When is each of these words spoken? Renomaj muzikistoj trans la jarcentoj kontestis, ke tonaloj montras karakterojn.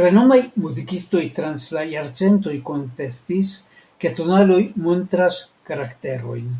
Renomaj 0.00 0.36
muzikistoj 0.64 1.22
trans 1.38 1.64
la 1.76 1.80
jarcentoj 1.92 2.52
kontestis, 2.68 3.50
ke 4.04 4.12
tonaloj 4.20 4.60
montras 4.86 5.38
karakterojn. 5.70 6.52